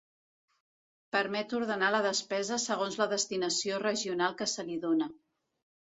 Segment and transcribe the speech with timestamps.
[1.15, 5.15] Permet ordenar la despesa segons la destinació regional que se li dóna.